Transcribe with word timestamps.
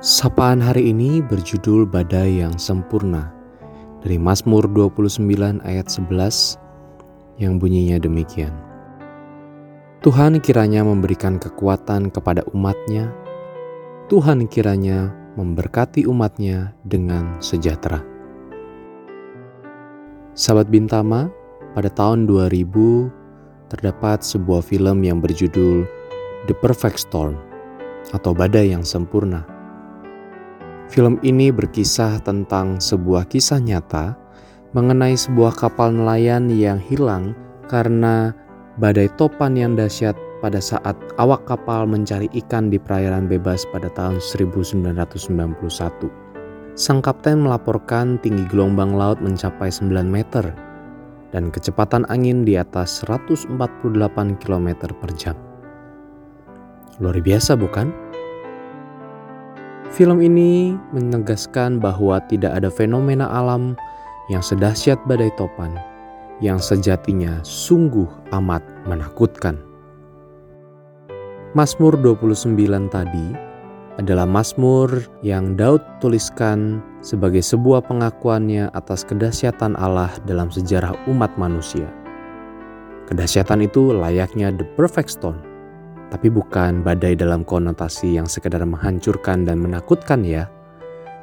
Sapaan 0.00 0.64
hari 0.64 0.96
ini 0.96 1.20
berjudul 1.20 1.84
Badai 1.84 2.40
yang 2.40 2.56
Sempurna 2.56 3.28
dari 4.00 4.16
Mazmur 4.16 4.64
29 4.64 5.28
ayat 5.60 5.92
11 5.92 6.56
yang 7.36 7.60
bunyinya 7.60 8.00
demikian. 8.00 8.48
Tuhan 10.00 10.40
kiranya 10.40 10.88
memberikan 10.88 11.36
kekuatan 11.36 12.08
kepada 12.08 12.48
umatnya. 12.56 13.12
Tuhan 14.08 14.48
kiranya 14.48 15.12
memberkati 15.36 16.08
umatnya 16.08 16.72
dengan 16.88 17.36
sejahtera. 17.44 18.00
Sahabat 20.32 20.72
Bintama, 20.72 21.28
pada 21.76 21.92
tahun 21.92 22.24
2000 22.24 23.68
terdapat 23.68 24.24
sebuah 24.24 24.64
film 24.64 25.04
yang 25.04 25.20
berjudul 25.20 25.84
The 26.48 26.56
Perfect 26.56 27.04
Storm 27.04 27.36
atau 28.16 28.32
Badai 28.32 28.72
yang 28.72 28.80
Sempurna 28.80 29.59
Film 30.90 31.22
ini 31.22 31.54
berkisah 31.54 32.18
tentang 32.26 32.82
sebuah 32.82 33.30
kisah 33.30 33.62
nyata 33.62 34.18
mengenai 34.74 35.14
sebuah 35.14 35.54
kapal 35.54 35.94
nelayan 35.94 36.50
yang 36.50 36.82
hilang 36.82 37.30
karena 37.70 38.34
badai 38.74 39.06
topan 39.14 39.54
yang 39.54 39.78
dahsyat 39.78 40.18
pada 40.42 40.58
saat 40.58 40.98
awak 41.14 41.46
kapal 41.46 41.86
mencari 41.86 42.26
ikan 42.42 42.74
di 42.74 42.82
perairan 42.82 43.30
bebas 43.30 43.62
pada 43.70 43.86
tahun 43.94 44.18
1991. 44.18 45.14
Sang 46.74 46.98
kapten 46.98 47.46
melaporkan 47.46 48.18
tinggi 48.18 48.42
gelombang 48.50 48.90
laut 48.90 49.22
mencapai 49.22 49.70
9 49.70 49.94
meter 50.10 50.42
dan 51.30 51.54
kecepatan 51.54 52.02
angin 52.10 52.42
di 52.42 52.58
atas 52.58 53.06
148 53.06 53.46
km 54.42 54.68
per 54.98 55.10
jam. 55.14 55.38
Luar 56.98 57.14
biasa 57.22 57.54
bukan? 57.54 58.09
Film 60.00 60.24
ini 60.24 60.72
menegaskan 60.96 61.76
bahwa 61.76 62.24
tidak 62.24 62.56
ada 62.56 62.72
fenomena 62.72 63.28
alam 63.28 63.76
yang 64.32 64.40
sedahsyat 64.40 64.96
badai 65.04 65.28
topan 65.36 65.76
yang 66.40 66.56
sejatinya 66.56 67.44
sungguh 67.44 68.08
amat 68.32 68.64
menakutkan. 68.88 69.60
Mazmur 71.52 72.00
29 72.00 72.56
tadi 72.88 73.36
adalah 74.00 74.24
Mazmur 74.24 75.04
yang 75.20 75.52
Daud 75.52 75.84
tuliskan 76.00 76.80
sebagai 77.04 77.44
sebuah 77.44 77.84
pengakuannya 77.84 78.72
atas 78.72 79.04
kedahsyatan 79.04 79.76
Allah 79.76 80.16
dalam 80.24 80.48
sejarah 80.48 80.96
umat 81.12 81.36
manusia. 81.36 81.92
Kedahsyatan 83.04 83.68
itu 83.68 83.92
layaknya 83.92 84.48
the 84.48 84.64
perfect 84.80 85.12
stone 85.12 85.49
tapi 86.10 86.28
bukan 86.28 86.82
badai 86.82 87.14
dalam 87.14 87.46
konotasi 87.46 88.18
yang 88.18 88.26
sekedar 88.26 88.60
menghancurkan 88.66 89.46
dan 89.46 89.62
menakutkan 89.62 90.26
ya, 90.26 90.50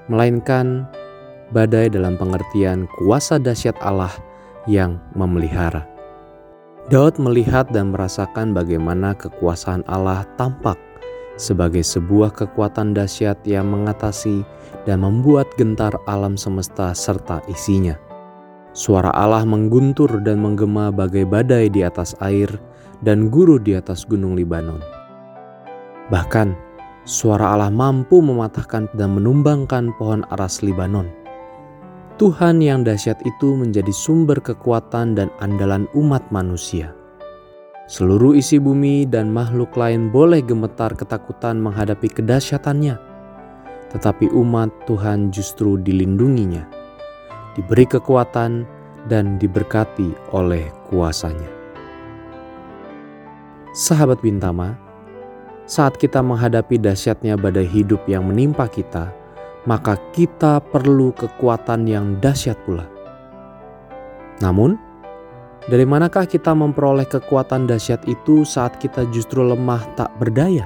melainkan 0.08 0.88
badai 1.52 1.92
dalam 1.92 2.16
pengertian 2.16 2.88
kuasa 2.96 3.36
dahsyat 3.38 3.76
Allah 3.84 4.12
yang 4.66 5.00
memelihara. 5.14 5.84
Daud 6.88 7.20
melihat 7.20 7.68
dan 7.76 7.92
merasakan 7.92 8.56
bagaimana 8.56 9.12
kekuasaan 9.12 9.84
Allah 9.92 10.24
tampak 10.40 10.80
sebagai 11.36 11.84
sebuah 11.84 12.32
kekuatan 12.32 12.96
dahsyat 12.96 13.44
yang 13.44 13.68
mengatasi 13.68 14.48
dan 14.88 15.04
membuat 15.04 15.52
gentar 15.60 15.92
alam 16.08 16.40
semesta 16.40 16.96
serta 16.96 17.44
isinya. 17.52 18.00
Suara 18.72 19.12
Allah 19.12 19.44
mengguntur 19.44 20.22
dan 20.24 20.40
menggema 20.40 20.88
bagai 20.94 21.28
badai 21.28 21.68
di 21.68 21.84
atas 21.84 22.16
air 22.24 22.48
dan 23.02 23.30
guru 23.30 23.62
di 23.62 23.78
atas 23.78 24.06
gunung 24.06 24.34
Libanon. 24.34 24.81
Bahkan, 26.08 26.56
suara 27.03 27.53
Allah 27.53 27.69
mampu 27.69 28.24
mematahkan 28.24 28.90
dan 28.96 29.18
menumbangkan 29.18 29.91
pohon 30.00 30.24
aras 30.31 30.63
Libanon. 30.63 31.12
Tuhan 32.18 32.63
yang 32.66 32.81
dahsyat 32.81 33.22
itu 33.30 33.53
menjadi 33.53 33.94
sumber 33.94 34.41
kekuatan 34.41 35.13
dan 35.13 35.30
andalan 35.38 35.85
umat 35.94 36.25
manusia. 36.34 36.97
Seluruh 37.88 38.34
isi 38.35 38.58
bumi 38.58 39.08
dan 39.08 39.29
makhluk 39.29 39.78
lain 39.78 40.09
boleh 40.09 40.41
gemetar 40.41 40.91
ketakutan 40.97 41.62
menghadapi 41.62 42.09
kedahsyatannya, 42.09 42.97
tetapi 43.94 44.28
umat 44.34 44.74
Tuhan 44.90 45.31
justru 45.31 45.79
dilindunginya, 45.79 46.68
diberi 47.56 47.88
kekuatan, 47.88 48.68
dan 49.08 49.40
diberkati 49.40 50.35
oleh 50.35 50.68
kuasanya. 50.91 51.56
Sahabat 53.78 54.26
Bintama, 54.26 54.74
saat 55.70 56.02
kita 56.02 56.26
menghadapi 56.26 56.82
dahsyatnya 56.82 57.38
badai 57.38 57.70
hidup 57.70 58.10
yang 58.10 58.26
menimpa 58.26 58.66
kita, 58.66 59.14
maka 59.70 60.02
kita 60.18 60.58
perlu 60.74 61.14
kekuatan 61.14 61.86
yang 61.86 62.18
dahsyat 62.18 62.58
pula. 62.66 62.90
Namun, 64.42 64.82
dari 65.70 65.86
manakah 65.86 66.26
kita 66.26 66.58
memperoleh 66.58 67.06
kekuatan 67.06 67.70
dahsyat 67.70 68.02
itu 68.10 68.42
saat 68.50 68.82
kita 68.82 69.06
justru 69.14 69.46
lemah 69.46 69.86
tak 69.94 70.09
berdaya? 70.18 70.66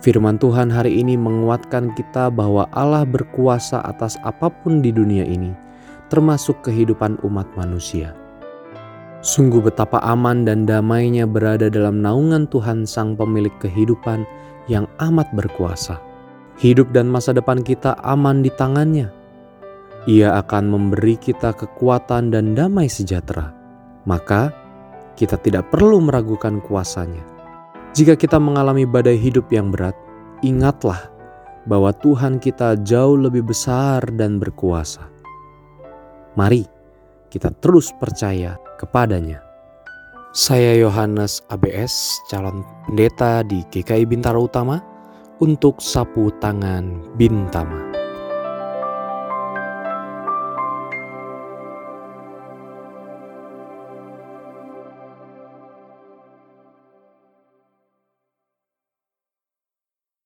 Firman 0.00 0.40
Tuhan 0.40 0.72
hari 0.72 1.04
ini 1.04 1.20
menguatkan 1.20 1.92
kita 1.92 2.32
bahwa 2.32 2.64
Allah 2.72 3.04
berkuasa 3.04 3.84
atas 3.84 4.16
apa 4.24 4.48
pun 4.48 4.80
di 4.80 4.88
dunia 4.88 5.28
ini, 5.28 5.52
termasuk 6.08 6.64
kehidupan 6.64 7.20
umat 7.28 7.44
manusia. 7.60 8.16
Sungguh 9.26 9.58
betapa 9.58 9.98
aman 10.06 10.46
dan 10.46 10.70
damainya 10.70 11.26
berada 11.26 11.66
dalam 11.66 11.98
naungan 11.98 12.46
Tuhan 12.46 12.86
Sang 12.86 13.18
Pemilik 13.18 13.50
kehidupan 13.58 14.22
yang 14.70 14.86
amat 15.02 15.34
berkuasa. 15.34 15.98
Hidup 16.62 16.94
dan 16.94 17.10
masa 17.10 17.34
depan 17.34 17.66
kita 17.66 17.98
aman 18.06 18.46
di 18.46 18.54
tangannya. 18.54 19.10
Ia 20.06 20.38
akan 20.38 20.70
memberi 20.70 21.18
kita 21.18 21.58
kekuatan 21.58 22.30
dan 22.30 22.54
damai 22.54 22.86
sejahtera. 22.86 23.50
Maka 24.06 24.54
kita 25.18 25.42
tidak 25.42 25.74
perlu 25.74 25.98
meragukan 26.06 26.62
kuasanya. 26.62 27.26
Jika 27.98 28.14
kita 28.14 28.38
mengalami 28.38 28.86
badai 28.86 29.18
hidup 29.18 29.50
yang 29.50 29.74
berat, 29.74 29.98
ingatlah 30.46 31.10
bahwa 31.66 31.90
Tuhan 31.98 32.38
kita 32.38 32.78
jauh 32.86 33.18
lebih 33.18 33.42
besar 33.42 34.06
dan 34.14 34.38
berkuasa. 34.38 35.02
Mari 36.38 36.75
kita 37.28 37.52
terus 37.58 37.92
percaya 37.96 38.56
kepadanya. 38.78 39.42
Saya 40.36 40.76
Yohanes 40.76 41.40
ABS, 41.48 42.20
calon 42.28 42.60
pendeta 42.84 43.40
di 43.40 43.64
GKI 43.72 44.04
Bintara 44.04 44.36
Utama, 44.36 44.84
untuk 45.40 45.80
sapu 45.80 46.28
tangan 46.40 47.16
Bintama. 47.16 48.05